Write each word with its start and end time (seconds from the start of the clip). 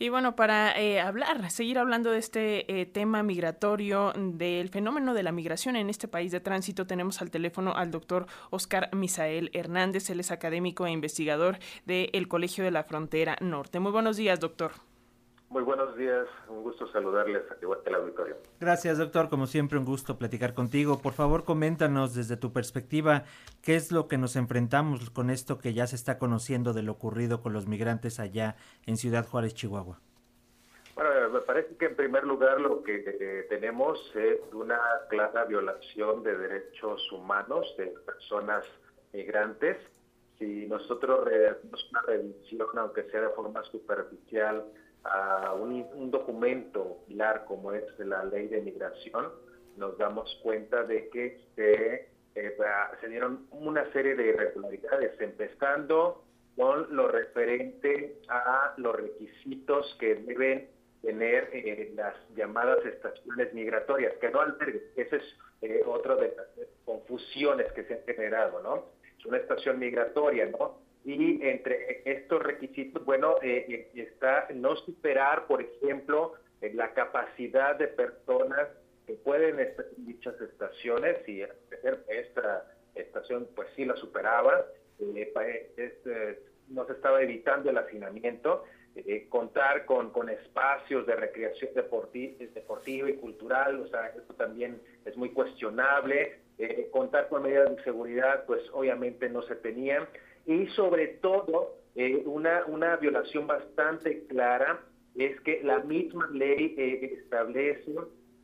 Y 0.00 0.10
bueno, 0.10 0.36
para 0.36 0.78
eh, 0.78 1.00
hablar, 1.00 1.50
seguir 1.50 1.78
hablando 1.78 2.10
de 2.10 2.18
este 2.18 2.80
eh, 2.80 2.86
tema 2.86 3.24
migratorio, 3.24 4.12
del 4.16 4.68
fenómeno 4.68 5.12
de 5.12 5.24
la 5.24 5.32
migración 5.32 5.74
en 5.74 5.90
este 5.90 6.06
país 6.06 6.30
de 6.30 6.38
tránsito, 6.38 6.86
tenemos 6.86 7.20
al 7.20 7.30
teléfono 7.30 7.74
al 7.74 7.90
doctor 7.90 8.26
Oscar 8.50 8.94
Misael 8.94 9.50
Hernández, 9.52 10.08
él 10.10 10.20
es 10.20 10.30
académico 10.30 10.86
e 10.86 10.92
investigador 10.92 11.58
del 11.84 12.28
Colegio 12.28 12.62
de 12.62 12.70
la 12.70 12.84
Frontera 12.84 13.36
Norte. 13.40 13.80
Muy 13.80 13.90
buenos 13.90 14.16
días, 14.16 14.38
doctor. 14.38 14.87
Muy 15.50 15.62
buenos 15.62 15.96
días, 15.96 16.26
un 16.48 16.62
gusto 16.62 16.86
saludarles 16.88 17.42
aquí 17.50 17.64
en 17.64 17.72
el 17.86 17.94
auditorio. 17.94 18.36
Gracias, 18.60 18.98
doctor. 18.98 19.30
Como 19.30 19.46
siempre, 19.46 19.78
un 19.78 19.86
gusto 19.86 20.18
platicar 20.18 20.52
contigo. 20.52 21.00
Por 21.00 21.14
favor, 21.14 21.44
coméntanos 21.44 22.14
desde 22.14 22.36
tu 22.36 22.52
perspectiva 22.52 23.24
qué 23.62 23.74
es 23.74 23.90
lo 23.90 24.08
que 24.08 24.18
nos 24.18 24.36
enfrentamos 24.36 25.08
con 25.08 25.30
esto 25.30 25.58
que 25.58 25.72
ya 25.72 25.86
se 25.86 25.96
está 25.96 26.18
conociendo 26.18 26.74
de 26.74 26.82
lo 26.82 26.92
ocurrido 26.92 27.40
con 27.40 27.54
los 27.54 27.66
migrantes 27.66 28.20
allá 28.20 28.56
en 28.84 28.98
Ciudad 28.98 29.26
Juárez, 29.26 29.54
Chihuahua. 29.54 29.98
Bueno, 30.94 31.30
me 31.30 31.40
parece 31.40 31.76
que 31.76 31.86
en 31.86 31.96
primer 31.96 32.24
lugar 32.24 32.60
lo 32.60 32.82
que 32.82 33.04
eh, 33.06 33.46
tenemos 33.48 33.98
es 34.16 34.40
una 34.52 34.78
clara 35.08 35.44
violación 35.46 36.24
de 36.24 36.36
derechos 36.36 37.10
humanos 37.10 37.74
de 37.78 37.86
personas 38.04 38.66
migrantes. 39.14 39.78
Si 40.38 40.66
nosotros 40.66 41.26
hacemos 41.26 41.88
una 41.90 42.02
revisión, 42.02 42.68
aunque 42.76 43.04
sea 43.04 43.22
de 43.22 43.28
forma 43.30 43.62
superficial, 43.64 44.66
a 45.10 45.54
un, 45.54 46.10
documento 46.10 46.98
pilar 47.06 47.44
como 47.46 47.72
es 47.72 47.84
la 47.98 48.24
ley 48.24 48.48
de 48.48 48.60
migración, 48.60 49.26
nos 49.76 49.96
damos 49.98 50.38
cuenta 50.42 50.82
de 50.84 51.08
que 51.10 51.40
se, 51.54 52.08
eh, 52.34 52.56
se 53.00 53.08
dieron 53.08 53.46
una 53.50 53.90
serie 53.92 54.14
de 54.14 54.28
irregularidades, 54.28 55.20
empezando 55.20 56.24
con 56.56 56.94
lo 56.94 57.08
referente 57.08 58.20
a 58.28 58.74
los 58.78 58.96
requisitos 58.96 59.96
que 60.00 60.16
deben 60.16 60.68
tener 61.02 61.50
eh, 61.52 61.92
las 61.94 62.14
llamadas 62.34 62.84
estaciones 62.84 63.52
migratorias, 63.54 64.14
que 64.20 64.30
no 64.30 64.40
alberguen. 64.40 64.82
Esa 64.96 65.16
es 65.16 65.22
eh, 65.62 65.82
otra 65.86 66.16
de 66.16 66.34
las 66.36 66.46
confusiones 66.84 67.70
que 67.72 67.84
se 67.84 67.94
han 67.94 68.04
generado, 68.04 68.60
¿no? 68.62 68.86
Es 69.18 69.24
una 69.26 69.38
estación 69.38 69.78
migratoria, 69.78 70.46
¿no? 70.46 70.87
Y 71.08 71.40
entre 71.42 72.02
estos 72.04 72.42
requisitos, 72.42 73.02
bueno, 73.02 73.36
eh, 73.42 73.64
eh, 73.66 73.90
está 73.94 74.46
no 74.54 74.76
superar, 74.76 75.46
por 75.46 75.62
ejemplo, 75.62 76.34
eh, 76.60 76.70
la 76.74 76.92
capacidad 76.92 77.76
de 77.76 77.88
personas 77.88 78.68
que 79.06 79.14
pueden 79.14 79.58
estar 79.58 79.86
en 79.96 80.04
dichas 80.04 80.38
estaciones 80.38 81.26
y 81.26 81.40
esta 81.40 82.70
estación 82.94 83.48
pues 83.56 83.68
sí 83.74 83.86
la 83.86 83.96
superaba, 83.96 84.66
eh, 85.00 86.38
nos 86.68 86.90
estaba 86.90 87.22
evitando 87.22 87.70
el 87.70 87.78
hacinamiento, 87.78 88.64
contar 89.30 89.86
con, 89.86 90.10
con 90.10 90.28
espacios 90.28 91.06
de 91.06 91.16
recreación 91.16 91.70
deportiva 91.72 93.08
y 93.08 93.14
cultural, 93.14 93.80
o 93.80 93.88
sea, 93.88 94.08
esto 94.08 94.34
también 94.34 94.78
es 95.06 95.16
muy 95.16 95.30
cuestionable, 95.30 96.40
contar 96.90 97.28
con 97.28 97.44
medidas 97.44 97.74
de 97.74 97.82
seguridad 97.84 98.44
pues 98.44 98.60
obviamente 98.72 99.30
no 99.30 99.40
se 99.42 99.54
tenían, 99.54 100.06
y 100.48 100.66
sobre 100.68 101.08
todo 101.20 101.76
eh, 101.94 102.22
una, 102.24 102.64
una 102.66 102.96
violación 102.96 103.46
bastante 103.46 104.26
clara 104.28 104.80
es 105.14 105.38
que 105.42 105.62
la 105.62 105.80
misma 105.80 106.26
ley 106.32 106.74
eh, 106.78 107.18
establece 107.20 107.92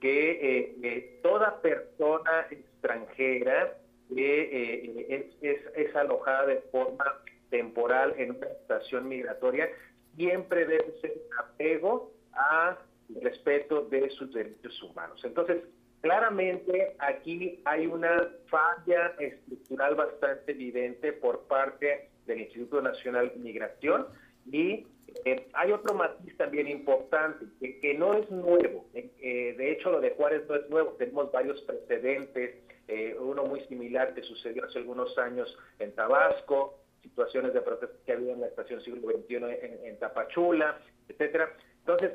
que 0.01 0.77
eh, 0.83 1.21
toda 1.23 1.63
persona 1.63 2.47
extranjera 2.51 3.79
es, 4.15 5.31
es, 5.41 5.61
es, 5.75 5.97
alojada 5.97 6.47
de 6.47 6.57
forma 6.71 7.07
temporal 7.49 8.15
en 8.19 8.33
una 8.33 8.49
estación 8.49 9.09
migratoria 9.09 9.71
siempre 10.15 10.67
debe 10.67 10.93
ser 11.01 11.15
apego 11.39 12.13
a 12.35 12.77
respeto 13.23 13.87
de 13.87 14.11
sus 14.11 14.31
derechos 14.35 14.83
humanos. 14.83 15.23
Entonces, 15.25 15.63
Claramente 16.05 16.97
aquí 16.99 17.63
hay 17.65 17.87
una 17.87 18.29
falla 18.49 19.15
estructural 19.19 19.95
bastante 19.95 20.53
evidente 20.53 21.15
por 21.15 21.47
parte 21.47 22.11
del 22.27 22.43
Instituto 22.43 22.83
Nacional 22.83 23.31
de 23.31 23.37
Migración 23.37 24.09
y 24.53 24.87
eh, 25.25 25.49
hay 25.55 25.73
otro 25.73 25.95
matiz 25.95 26.37
también 26.37 26.69
importante, 26.69 27.47
que, 27.81 27.95
no 27.95 28.13
es 28.13 28.31
nuevo. 28.31 28.85
Eh, 28.93 29.55
de 29.57 29.73
hecho, 29.73 29.93
lo 29.93 30.03
de 30.03 30.11
Juárez 30.11 30.43
no 30.47 30.57
es 30.57 30.69
nuevo. 30.69 30.91
Tenemos 30.99 31.33
varios 31.33 31.63
precedentes, 31.63 32.57
eh, 32.87 33.17
uno 33.19 33.47
muy 33.47 33.61
similar 33.63 34.13
que 34.13 34.21
sucedió 34.25 34.67
hace 34.67 34.81
algunos 34.81 35.17
años 35.17 35.57
en 35.79 35.95
Tabasco, 35.95 36.81
situaciones 37.01 37.55
de 37.55 37.63
protesta 37.63 37.97
que 38.05 38.13
había 38.13 38.35
en 38.35 38.43
la 38.43 38.49
estación 38.49 38.83
siglo 38.83 39.11
XXI 39.11 39.37
en, 39.37 39.87
en 39.87 39.99
Tapachula, 39.99 40.79
etcétera. 41.09 41.51
Entonces, 41.79 42.13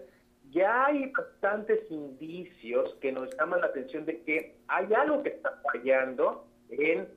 ya 0.51 0.85
hay 0.85 1.11
bastantes 1.11 1.79
indicios 1.91 2.95
que 3.01 3.11
nos 3.11 3.29
llaman 3.37 3.61
la 3.61 3.67
atención 3.67 4.05
de 4.05 4.21
que 4.23 4.55
hay 4.67 4.93
algo 4.93 5.21
que 5.23 5.29
está 5.29 5.61
fallando 5.71 6.47
en, 6.69 7.07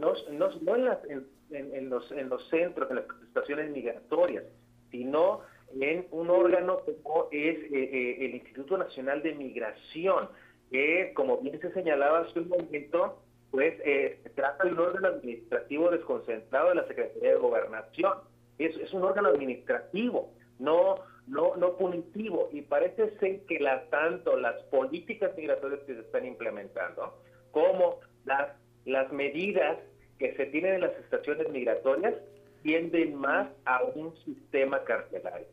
no, 0.00 0.14
en, 0.28 0.84
las, 0.84 0.98
en, 1.04 1.90
los, 1.90 2.12
en 2.12 2.28
los 2.28 2.48
centros, 2.48 2.88
en 2.90 2.96
las 2.96 3.04
estaciones 3.26 3.70
migratorias, 3.70 4.44
sino 4.90 5.40
en 5.80 6.06
un 6.10 6.30
órgano 6.30 6.80
como 7.02 7.28
es 7.30 7.58
eh, 7.58 7.68
eh, 7.72 8.16
el 8.20 8.34
Instituto 8.36 8.78
Nacional 8.78 9.22
de 9.22 9.34
Migración, 9.34 10.28
que 10.70 11.12
como 11.14 11.38
bien 11.38 11.60
se 11.60 11.72
señalaba 11.72 12.20
hace 12.20 12.40
un 12.40 12.48
momento, 12.48 13.22
pues 13.50 13.74
eh, 13.84 14.20
se 14.22 14.30
trata 14.30 14.64
de 14.64 14.72
un 14.72 14.78
órgano 14.78 15.08
administrativo 15.08 15.90
desconcentrado 15.90 16.70
de 16.70 16.74
la 16.76 16.86
Secretaría 16.86 17.30
de 17.30 17.36
Gobernación. 17.36 18.12
Es, 18.58 18.76
es 18.76 18.92
un 18.92 19.02
órgano 19.02 19.28
administrativo, 19.28 20.32
no 20.58 20.96
no, 21.26 21.56
no 21.56 21.76
punitivo. 21.76 22.48
Y 22.52 22.62
parece 22.62 23.16
ser 23.18 23.40
que 23.46 23.58
la, 23.60 23.88
tanto 23.90 24.36
las 24.36 24.60
políticas 24.64 25.36
migratorias 25.36 25.80
que 25.86 25.94
se 25.94 26.00
están 26.00 26.26
implementando 26.26 27.18
como 27.50 28.00
las, 28.24 28.48
las 28.84 29.12
medidas 29.12 29.78
que 30.18 30.34
se 30.36 30.46
tienen 30.46 30.74
en 30.74 30.80
las 30.82 30.96
estaciones 30.98 31.48
migratorias 31.50 32.14
tienden 32.62 33.14
más 33.14 33.48
a 33.64 33.82
un 33.82 34.14
sistema 34.24 34.84
carcelario. 34.84 35.46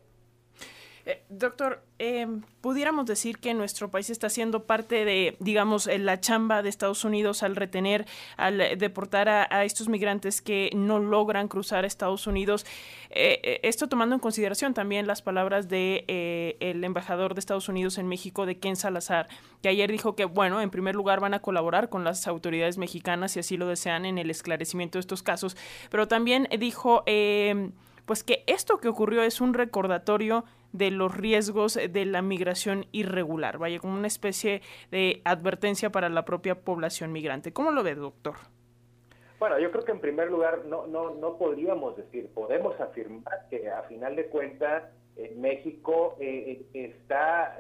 Eh, 1.08 1.24
doctor, 1.30 1.82
eh, 2.00 2.28
pudiéramos 2.60 3.06
decir 3.06 3.38
que 3.38 3.54
nuestro 3.54 3.90
país 3.90 4.10
está 4.10 4.30
siendo 4.30 4.66
parte 4.66 5.06
de, 5.06 5.38
digamos, 5.40 5.88
la 5.88 6.20
chamba 6.20 6.62
de 6.62 6.68
Estados 6.68 7.06
Unidos 7.06 7.44
al 7.44 7.56
retener, 7.56 8.06
al 8.36 8.78
deportar 8.78 9.30
a, 9.30 9.64
estos 9.64 9.88
migrantes 9.88 10.42
que 10.42 10.70
no 10.76 11.00
logran 11.00 11.48
cruzar 11.48 11.86
Estados 11.86 12.28
Unidos. 12.28 12.66
Eh, 13.10 13.62
esto 13.64 13.88
tomando 13.88 14.16
en 14.16 14.20
consideración 14.20 14.74
también 14.74 15.08
las 15.08 15.22
palabras 15.22 15.70
de 15.70 16.58
el 16.60 16.84
embajador 16.84 17.36
de 17.36 17.40
Estados 17.40 17.70
Unidos 17.70 17.98
en 17.98 18.10
México, 18.10 18.46
de 18.46 18.58
Ken 18.60 18.76
Salazar, 18.76 19.30
que 19.62 19.70
ayer 19.70 19.90
dijo 19.90 20.14
que, 20.14 20.26
bueno, 20.26 20.60
en 20.60 20.70
primer 20.70 20.94
lugar 20.94 21.22
van 21.22 21.34
a 21.34 21.40
colaborar 21.40 21.88
con 21.88 22.04
las 22.04 22.28
autoridades 22.28 22.78
mexicanas 22.78 23.32
si 23.32 23.40
así 23.40 23.56
lo 23.56 23.68
desean 23.68 24.06
en 24.06 24.18
el 24.18 24.30
esclarecimiento 24.30 24.98
de 24.98 25.02
estos 25.02 25.24
casos, 25.24 25.56
pero 25.90 26.10
también 26.10 26.50
dijo, 26.60 27.06
pues 28.06 28.24
que 28.26 28.44
esto 28.48 28.80
que 28.80 28.90
ocurrió 28.90 29.24
es 29.24 29.40
un 29.40 29.54
recordatorio 29.54 30.44
de 30.72 30.92
los 30.92 31.16
riesgos 31.16 31.76
de 31.76 32.06
la 32.06 32.22
migración 32.22 32.86
irregular, 32.92 33.58
vaya, 33.58 33.80
como 33.80 33.94
una 33.94 34.08
especie 34.08 34.62
de 34.92 35.22
advertencia 35.26 35.92
para 35.92 36.10
la 36.10 36.26
propia 36.26 36.56
población 36.56 37.12
migrante. 37.12 37.54
¿Cómo 37.54 37.72
lo 37.72 37.84
ve, 37.84 37.96
doctor? 37.96 38.36
Bueno, 39.40 39.60
yo 39.60 39.72
creo 39.72 39.86
que 39.86 39.92
en 39.92 40.00
primer 40.00 40.32
lugar 40.32 40.66
no, 40.66 40.88
no, 40.88 41.14
no 41.14 41.38
podríamos 41.38 41.96
decir, 41.96 42.28
podemos 42.34 42.80
afirmar 42.80 43.48
que 43.50 43.70
a 43.70 43.84
final 43.84 44.16
de 44.16 44.26
cuentas 44.28 44.84
en 45.16 45.40
México 45.40 46.16
eh, 46.20 46.66
eh, 46.74 46.96
está 46.96 47.58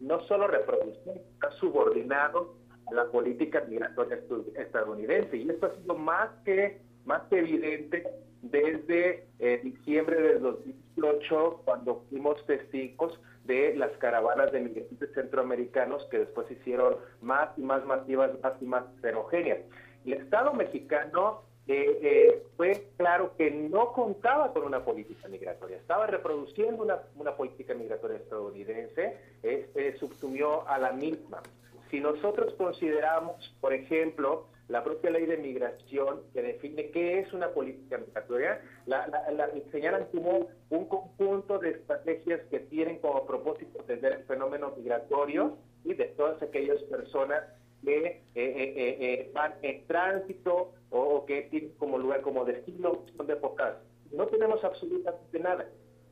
no 0.00 0.20
solo 0.26 0.46
reproduciendo, 0.46 1.20
está 1.34 1.50
subordinado 1.52 2.54
a 2.86 2.94
la 2.94 3.06
política 3.10 3.64
migratoria 3.68 4.20
estadounidense 4.56 5.36
y 5.36 5.48
esto 5.48 5.66
ha 5.66 5.74
sido 5.74 5.96
más 5.96 6.30
que, 6.44 6.80
más 7.06 7.22
que 7.28 7.38
evidente 7.38 8.04
desde 8.42 9.26
eh, 9.38 9.60
diciembre 9.62 10.20
del 10.20 10.42
2018, 10.42 11.62
cuando 11.64 12.04
fuimos 12.10 12.44
testigos 12.46 13.18
de 13.44 13.74
las 13.76 13.92
caravanas 13.98 14.52
de 14.52 14.60
migrantes 14.60 15.12
centroamericanos 15.14 16.04
que 16.10 16.18
después 16.18 16.50
hicieron 16.50 16.96
más 17.20 17.56
y 17.56 17.62
más 17.62 17.84
masivas, 17.86 18.32
más 18.42 18.54
y 18.60 18.64
más 18.64 18.84
heterogéneas. 18.98 19.60
El 20.04 20.14
Estado 20.14 20.52
mexicano 20.52 21.42
eh, 21.68 21.98
eh, 22.02 22.42
fue 22.56 22.88
claro 22.96 23.32
que 23.36 23.50
no 23.50 23.92
contaba 23.92 24.52
con 24.52 24.64
una 24.64 24.84
política 24.84 25.28
migratoria, 25.28 25.76
estaba 25.78 26.06
reproduciendo 26.06 26.82
una, 26.82 26.98
una 27.16 27.36
política 27.36 27.74
migratoria 27.74 28.18
estadounidense, 28.18 29.16
este, 29.42 29.96
subsumió 29.98 30.66
a 30.68 30.78
la 30.78 30.92
misma. 30.92 31.42
Si 31.90 32.00
nosotros 32.00 32.54
consideramos, 32.54 33.54
por 33.60 33.72
ejemplo, 33.72 34.46
la 34.68 34.82
propia 34.82 35.10
ley 35.10 35.26
de 35.26 35.36
migración 35.36 36.22
que 36.32 36.42
define 36.42 36.90
qué 36.90 37.20
es 37.20 37.32
una 37.32 37.50
política 37.50 37.98
migratoria, 37.98 38.60
la, 38.86 39.06
señalan 39.70 40.06
como 40.06 40.48
un 40.70 40.84
conjunto 40.86 41.58
de 41.58 41.70
estrategias 41.70 42.40
que 42.50 42.60
tienen 42.60 42.98
como 42.98 43.26
propósito 43.26 43.80
atender 43.80 44.12
el 44.12 44.24
fenómeno 44.24 44.74
migratorio 44.76 45.56
y 45.84 45.94
de 45.94 46.06
todas 46.06 46.42
aquellas 46.42 46.82
personas 46.84 47.44
que 47.84 48.06
eh, 48.06 48.22
eh, 48.34 48.96
eh, 49.00 49.30
van 49.32 49.54
en 49.62 49.86
tránsito 49.86 50.72
o, 50.90 51.24
que 51.26 51.42
tienen 51.42 51.70
como 51.78 51.98
lugar, 51.98 52.22
como 52.22 52.44
destino, 52.44 53.04
son 53.16 53.26
de 53.26 53.36
pocas. 53.36 53.76
No 54.10 54.26
tenemos 54.26 54.62
absolutamente 54.64 55.38
nada. 55.38 55.68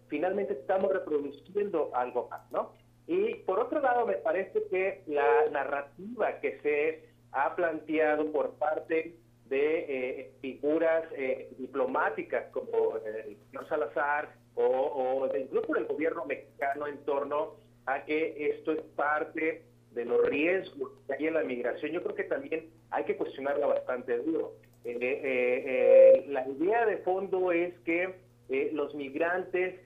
finalmente 0.09 0.53
estamos 0.53 0.93
reproduciendo 0.93 1.91
algo 1.95 2.29
más, 2.29 2.51
¿no? 2.53 2.73
Y 3.07 3.35
por 3.47 3.59
otro 3.59 3.81
lado, 3.81 4.07
me 4.07 4.15
parece 4.15 4.65
que 4.71 5.03
la 5.07 5.51
narrativa 5.51 6.41
que 6.41 6.61
se 6.61 7.14
ha 7.35 7.55
planteado 7.55 8.31
por 8.33 8.55
parte 8.55 9.17
de 9.47 9.85
eh, 9.89 10.33
figuras 10.41 11.05
eh, 11.17 11.53
diplomáticas 11.59 12.47
como 12.53 12.97
eh, 12.99 13.25
el 13.29 13.37
señor 13.51 13.69
Salazar 13.69 14.35
o, 14.55 15.29
incluso 15.37 15.73
del 15.75 15.87
gobierno 15.87 16.25
mexicano 16.27 16.87
en 16.87 16.99
torno 17.05 17.57
a 17.87 18.05
que 18.05 18.51
esto 18.51 18.73
es 18.73 18.81
parte 18.97 19.63
de 19.91 20.05
los 20.05 20.25
riesgos 20.29 20.93
que 21.07 21.15
hay 21.15 21.27
en 21.27 21.35
la 21.35 21.43
migración, 21.43 21.93
yo 21.93 22.03
creo 22.03 22.15
que 22.15 22.25
también 22.25 22.71
hay 22.91 23.05
que 23.05 23.17
cuestionarla 23.17 23.67
bastante 23.67 24.17
duro. 24.19 24.55
la 24.85 26.49
idea 26.49 26.87
de 26.87 26.99
fondo 26.99 27.53
es 27.53 27.75
que 27.81 28.15
los 28.73 28.95
migrantes 28.95 29.81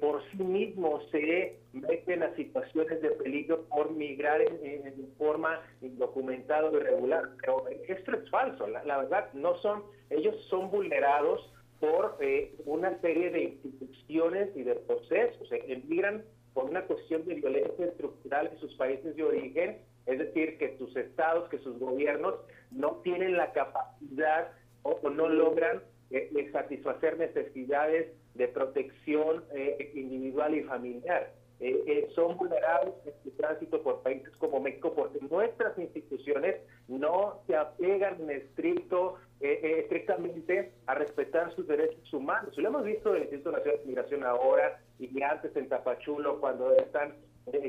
por 0.00 0.22
sí 0.30 0.42
mismos 0.42 1.08
se 1.10 1.58
meten 1.72 2.22
a 2.22 2.34
situaciones 2.34 3.00
de 3.00 3.10
peligro 3.10 3.64
por 3.64 3.92
migrar 3.92 4.40
en, 4.40 5.12
forma 5.16 5.60
indocumentada 5.80 6.70
o 6.70 6.76
irregular. 6.76 7.30
Pero 7.40 7.64
esto 7.88 8.12
es 8.16 8.30
falso, 8.30 8.66
la, 8.66 8.98
verdad, 8.98 9.32
no 9.32 9.56
son, 9.58 9.84
ellos 10.10 10.34
son 10.48 10.70
vulnerados 10.70 11.52
por 11.80 12.16
eh, 12.20 12.54
una 12.64 12.98
serie 13.00 13.30
de 13.30 13.42
instituciones 13.44 14.48
y 14.56 14.62
de 14.62 14.74
procesos, 14.74 15.48
emigran 15.52 16.24
por 16.54 16.64
una 16.64 16.82
cuestión 16.82 17.24
de 17.26 17.34
violencia 17.34 17.86
estructural 17.86 18.48
en 18.52 18.58
sus 18.58 18.74
países 18.76 19.14
de 19.16 19.24
origen, 19.24 19.78
es 20.06 20.18
decir, 20.18 20.56
que 20.58 20.76
sus 20.78 20.96
estados, 20.96 21.48
que 21.48 21.58
sus 21.58 21.78
gobiernos 21.78 22.36
no 22.70 23.00
tienen 23.02 23.36
la 23.36 23.52
capacidad 23.52 24.52
o, 24.82 24.98
no 25.10 25.28
logran 25.28 25.82
eh, 26.16 26.50
satisfacer 26.52 27.18
necesidades 27.18 28.12
de 28.34 28.48
protección 28.48 29.44
eh, 29.54 29.92
individual 29.94 30.54
y 30.54 30.62
familiar. 30.62 31.30
Eh, 31.60 31.82
eh, 31.86 32.08
son 32.14 32.36
vulnerables 32.36 32.94
en 33.06 33.12
su 33.22 33.30
tránsito 33.36 33.80
por 33.82 34.02
países 34.02 34.36
como 34.38 34.58
México 34.60 34.92
porque 34.94 35.20
nuestras 35.30 35.78
instituciones 35.78 36.56
no 36.88 37.40
se 37.46 37.54
apegan 37.54 38.20
en 38.20 38.30
estricto, 38.30 39.14
eh, 39.40 39.80
estrictamente 39.82 40.72
a 40.86 40.94
respetar 40.94 41.54
sus 41.54 41.66
derechos 41.68 42.12
humanos. 42.12 42.56
Lo 42.58 42.68
hemos 42.68 42.84
visto 42.84 43.10
en 43.10 43.16
el 43.16 43.22
Instituto 43.22 43.52
Nacional 43.52 43.78
de 43.80 43.86
Migración 43.86 44.24
ahora 44.24 44.80
y 44.98 45.22
antes 45.22 45.54
en 45.56 45.68
Tapachulo 45.68 46.40
cuando 46.40 46.72
están 46.76 47.14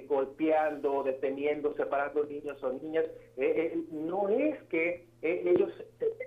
golpeando, 0.08 1.04
deteniendo, 1.04 1.74
separando 1.76 2.24
niños 2.26 2.62
o 2.64 2.74
niñas. 2.74 3.06
no 3.92 4.30
es 4.30 4.62
que 4.64 5.06
ellos 5.22 5.72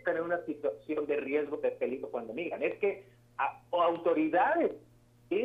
estén 0.08 0.16
en 0.16 0.24
una 0.24 0.44
situación 0.44 1.06
de 1.06 1.16
riesgo, 1.16 1.56
de 1.58 1.70
peligro 1.72 2.08
cuando 2.10 2.32
migran, 2.32 2.62
es 2.62 2.78
que 2.78 3.04
autoridades 3.70 4.72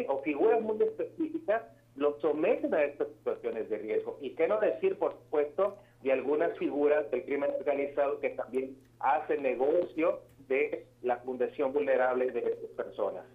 o 0.07 0.21
figuras 0.23 0.61
muy 0.61 0.81
específicas 0.81 1.61
los 1.95 2.19
someten 2.21 2.73
a 2.73 2.83
estas 2.83 3.09
situaciones 3.17 3.69
de 3.69 3.77
riesgo. 3.77 4.17
Y 4.21 4.31
qué 4.31 4.47
no 4.47 4.59
decir, 4.59 4.97
por 4.97 5.13
supuesto, 5.13 5.77
de 6.01 6.11
algunas 6.11 6.57
figuras 6.57 7.09
del 7.11 7.23
crimen 7.23 7.51
organizado 7.57 8.19
que 8.19 8.29
también 8.31 8.77
hacen 8.99 9.43
negocio 9.43 10.21
de 10.47 10.87
la 11.01 11.17
fundación 11.17 11.73
vulnerable 11.73 12.31
de 12.31 12.39
estas 12.39 12.69
personas. 12.71 13.25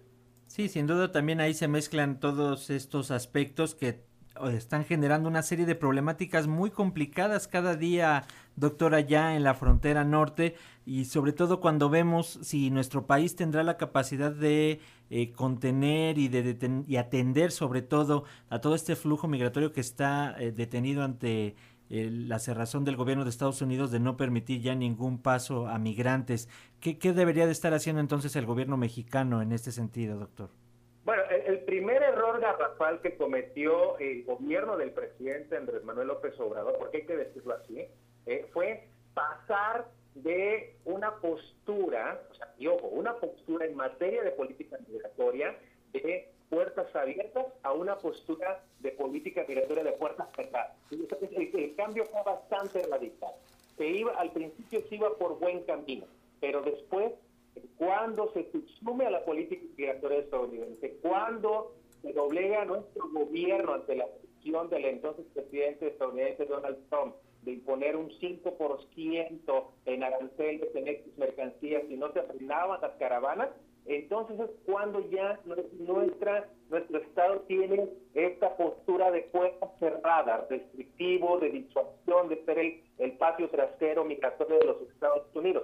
Sí, 0.47 0.67
sin 0.67 0.87
duda 0.87 1.11
también 1.11 1.39
ahí 1.39 1.53
se 1.53 1.67
mezclan 1.67 2.19
todos 2.19 2.69
estos 2.69 3.11
aspectos 3.11 3.75
que 3.75 3.99
están 4.47 4.85
generando 4.85 5.27
una 5.27 5.41
serie 5.41 5.65
de 5.65 5.75
problemáticas 5.75 6.47
muy 6.47 6.71
complicadas 6.71 7.47
cada 7.47 7.75
día, 7.75 8.25
doctora, 8.55 9.01
ya 9.01 9.35
en 9.35 9.43
la 9.43 9.53
frontera 9.53 10.03
norte 10.03 10.55
y 10.85 11.05
sobre 11.05 11.33
todo 11.33 11.59
cuando 11.59 11.89
vemos 11.89 12.39
si 12.41 12.69
nuestro 12.71 13.05
país 13.05 13.35
tendrá 13.35 13.63
la 13.63 13.77
capacidad 13.77 14.31
de 14.31 14.79
eh, 15.09 15.31
contener 15.33 16.17
y 16.17 16.27
de 16.27 16.83
y 16.87 16.95
atender 16.95 17.51
sobre 17.51 17.81
todo 17.81 18.23
a 18.49 18.59
todo 18.59 18.75
este 18.75 18.95
flujo 18.95 19.27
migratorio 19.27 19.73
que 19.73 19.81
está 19.81 20.35
eh, 20.39 20.51
detenido 20.51 21.03
ante 21.03 21.55
eh, 21.89 22.09
la 22.11 22.39
cerrazón 22.39 22.85
del 22.85 22.95
gobierno 22.95 23.23
de 23.23 23.31
Estados 23.31 23.61
Unidos 23.61 23.91
de 23.91 23.99
no 23.99 24.17
permitir 24.17 24.61
ya 24.61 24.75
ningún 24.75 25.17
paso 25.19 25.67
a 25.67 25.79
migrantes. 25.79 26.47
¿Qué, 26.79 26.97
¿Qué 26.97 27.13
debería 27.13 27.45
de 27.47 27.51
estar 27.51 27.73
haciendo 27.73 27.99
entonces 27.99 28.35
el 28.35 28.45
gobierno 28.45 28.77
mexicano 28.77 29.41
en 29.41 29.51
este 29.51 29.71
sentido, 29.71 30.19
doctor? 30.19 30.51
Error 32.39 32.57
garrafal 32.57 33.01
que 33.01 33.15
cometió 33.15 33.97
el 33.99 34.23
gobierno 34.23 34.77
del 34.77 34.91
presidente 34.91 35.57
Andrés 35.57 35.83
Manuel 35.83 36.07
López 36.07 36.39
Obrador, 36.39 36.77
porque 36.77 36.97
hay 36.97 37.05
que 37.05 37.15
decirlo 37.15 37.55
así, 37.55 37.85
eh, 38.25 38.45
fue 38.53 38.87
pasar 39.13 39.87
de 40.15 40.75
una 40.85 41.15
postura, 41.17 42.21
o 42.31 42.33
sea, 42.33 42.53
y 42.57 42.67
ojo, 42.67 42.87
una 42.87 43.15
postura 43.15 43.65
en 43.65 43.75
materia 43.75 44.23
de 44.23 44.31
política 44.31 44.77
migratoria 44.87 45.55
de 45.93 46.29
puertas 46.49 46.93
abiertas 46.95 47.45
a 47.63 47.73
una 47.73 47.97
postura 47.97 48.63
de 48.79 48.91
política 48.91 49.45
migratoria 49.47 49.83
de 49.83 49.91
puertas 49.93 50.27
cerradas. 50.35 50.75
El, 50.91 51.07
el, 51.53 51.75
cambio 51.75 52.05
fue 52.05 52.21
bastante 52.25 52.81
radical. 52.87 53.33
Se 53.77 53.87
iba, 53.87 54.13
al 54.13 54.31
principio 54.31 54.81
se 54.87 54.95
iba 54.95 55.15
por 55.17 55.39
buen 55.39 55.63
camino, 55.63 56.05
pero 56.39 56.61
después 56.61 57.13
cuando 57.77 58.31
se 58.33 58.49
subsume 58.51 59.05
a 59.05 59.11
la 59.11 59.25
política 59.25 59.63
migratoria 59.77 60.19
estadounidense, 60.19 60.97
cuando 61.01 61.73
se 62.01 62.13
doblega 62.13 62.65
nuestro 62.65 63.09
gobierno 63.09 63.73
ante 63.73 63.95
la 63.95 64.07
presión 64.07 64.69
del 64.69 64.85
entonces 64.85 65.25
presidente 65.33 65.87
estadounidense 65.87 66.45
Donald 66.45 66.77
Trump 66.89 67.15
de 67.43 67.53
imponer 67.53 67.95
un 67.95 68.09
5% 68.09 69.63
en 69.85 70.03
aranceles 70.03 70.75
en 70.75 70.87
X 70.87 71.17
mercancías 71.17 71.83
y 71.89 71.95
no 71.95 72.11
se 72.11 72.21
frenaban 72.23 72.81
las 72.81 72.91
caravanas, 72.97 73.49
entonces 73.85 74.39
es 74.39 74.49
cuando 74.65 74.99
ya 75.09 75.39
nuestra, 75.77 76.49
nuestro 76.69 76.97
Estado 76.99 77.39
tiene 77.47 77.89
esta 78.13 78.55
postura 78.57 79.09
de 79.11 79.21
puertas 79.23 79.69
cerradas, 79.79 80.49
restrictivo, 80.49 81.39
de 81.39 81.49
disuasión, 81.49 82.27
de 82.27 82.43
ser 82.43 82.59
el, 82.59 82.83
el 82.97 83.13
patio 83.13 83.49
trasero 83.49 84.03
migratorio 84.03 84.59
de 84.59 84.65
los 84.65 84.81
Estados 84.81 85.23
Unidos. 85.33 85.63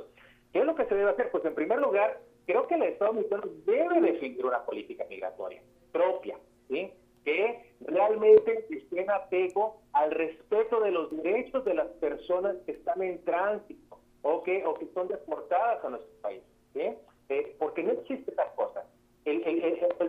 ¿Qué 0.53 0.59
es 0.59 0.65
lo 0.65 0.75
que 0.75 0.85
se 0.85 0.95
debe 0.95 1.11
hacer? 1.11 1.29
Pues 1.31 1.43
en 1.45 1.53
primer 1.53 1.79
lugar, 1.79 2.19
creo 2.45 2.65
que 2.67 2.75
el 2.75 2.83
Estado 2.83 3.13
mexicano 3.13 3.43
debe 3.65 4.01
definir 4.01 4.45
una 4.45 4.65
política 4.65 5.05
migratoria 5.09 5.61
propia, 5.95 6.37
¿sí? 6.67 6.91
que 7.23 7.73
realmente 7.79 8.65
esté 8.69 9.01
en 9.01 9.09
apego 9.09 9.81
al 9.93 10.11
respeto 10.11 10.81
de 10.81 10.91
los 10.91 11.09
derechos 11.23 11.63
de 11.63 11.73
las 11.73 11.87
personas 11.99 12.55
que 12.65 12.73
están 12.73 13.01
en 13.01 13.23
tránsito 13.23 13.99
o 14.21 14.43
que, 14.43 14.65
o 14.65 14.73
que 14.75 14.87
son 14.93 15.07
deportadas 15.07 15.83
a 15.85 15.89
nuestro 15.89 16.21
país. 16.21 16.43
¿sí? 16.73 16.81
Eh, 17.29 17.55
porque 17.57 17.81
no 17.83 17.93
existe 17.93 18.31
esa 18.31 18.51
cosa. 18.55 18.85
El, 19.23 19.41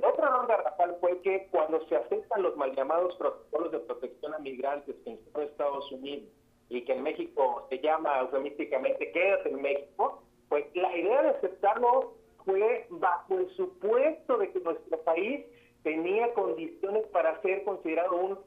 otro 0.04 0.26
error 0.26 0.46
garrafal 0.46 0.96
fue 1.00 1.18
que 1.22 1.48
cuando 1.50 1.86
se 1.88 1.96
aceptan 1.96 2.42
los 2.42 2.54
mal 2.56 2.74
llamados 2.74 3.16
protocolos 3.16 3.72
de 3.72 3.78
protección 3.78 4.34
a 4.34 4.38
migrantes 4.40 4.94
que 5.04 5.10
en 5.10 5.42
Estados 5.42 5.90
Unidos 5.90 6.28
y 6.68 6.82
que 6.84 6.92
en 6.92 7.02
México 7.02 7.66
se 7.70 7.78
llama 7.78 8.20
eufemísticamente 8.20 9.12
quédate 9.12 9.48
en 9.48 9.62
México, 9.62 10.22
pues 10.50 10.66
la 10.74 10.94
idea 10.94 11.22
de 11.22 11.28
aceptarlo 11.30 12.14
fue 12.44 12.86
bajo 12.90 13.38
el 13.38 13.48
supuesto 13.56 14.36
de 14.36 14.52
que 14.52 14.60
nuestro 14.60 14.98
país 15.00 15.46
tenía 15.86 16.34
condiciones 16.34 17.06
para 17.12 17.40
ser 17.42 17.62
considerado 17.62 18.16
un 18.16 18.38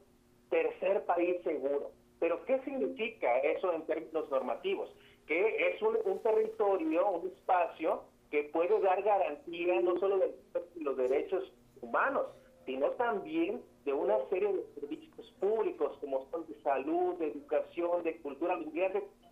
tercer 0.50 1.06
país 1.06 1.42
seguro. 1.42 1.90
Pero 2.18 2.44
¿qué 2.44 2.60
significa 2.64 3.38
eso 3.38 3.72
en 3.72 3.86
términos 3.86 4.30
normativos? 4.30 4.94
Que 5.26 5.68
es 5.68 5.80
un, 5.80 6.18
territorio, 6.22 7.08
un 7.08 7.28
espacio 7.28 8.02
que 8.30 8.42
puede 8.52 8.78
dar 8.82 9.02
garantía 9.02 9.80
no 9.80 9.98
solo 9.98 10.18
de 10.18 10.34
los 10.82 10.98
derechos 10.98 11.50
humanos, 11.80 12.26
sino 12.66 12.90
también 12.90 13.62
de 13.86 13.94
una 13.94 14.18
serie 14.28 14.52
de 14.52 14.66
servicios 14.78 15.32
públicos 15.40 15.96
como 16.02 16.28
son 16.30 16.46
de 16.46 16.60
salud, 16.60 17.14
de 17.14 17.28
educación, 17.28 18.02
de 18.02 18.18
cultura, 18.18 18.58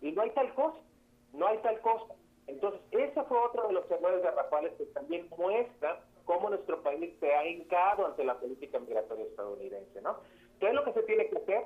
y 0.01 0.11
no 0.13 0.21
hay 0.23 0.31
tal 0.31 0.51
cosa, 0.55 0.79
no 1.33 1.45
hay 1.45 1.59
tal 1.59 1.79
cosa. 1.81 2.15
Entonces, 2.47 2.81
ese 2.89 3.21
fue 3.25 3.37
otro 3.37 3.67
de 3.67 3.73
los 3.73 3.91
errores 3.91 4.23
garrafales 4.23 4.73
que 4.79 4.85
también 4.85 5.27
muestra 5.37 6.03
cómo 6.29 6.51
nuestro 6.51 6.83
país 6.83 7.11
se 7.19 7.33
ha 7.33 7.47
hincado 7.47 8.05
ante 8.05 8.23
la 8.23 8.39
política 8.39 8.77
migratoria 8.77 9.25
estadounidense, 9.25 9.99
¿no? 10.03 10.17
¿Qué 10.59 10.67
es 10.67 10.73
lo 10.75 10.83
que 10.83 10.93
se 10.93 11.01
tiene 11.01 11.27
que 11.27 11.37
hacer? 11.39 11.63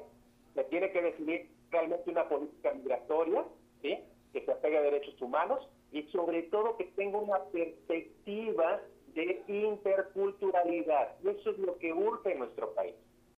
Se 0.56 0.64
tiene 0.64 0.90
que 0.94 1.02
definir 1.02 1.50
realmente 1.70 2.10
una 2.10 2.30
política 2.30 2.72
migratoria, 2.72 3.44
¿sí? 3.82 4.00
Que 4.32 4.46
se 4.46 4.52
apegue 4.54 4.78
a 4.78 4.82
derechos 4.82 5.22
humanos 5.22 5.68
y 5.92 6.04
sobre 6.04 6.44
todo 6.44 6.78
que 6.78 6.86
tenga 6.96 7.18
una 7.18 7.44
perspectiva 7.52 8.80
de 9.14 9.44
interculturalidad. 9.50 11.14
Eso 11.28 11.50
es 11.50 11.58
lo 11.58 11.78
que 11.78 11.92
urge 11.92 12.32
en 12.32 12.40
nuestro 12.40 12.74
país. 12.74 12.96